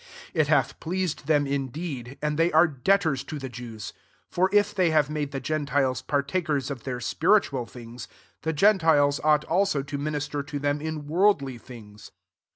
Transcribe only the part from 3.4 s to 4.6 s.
Jev^: fyr i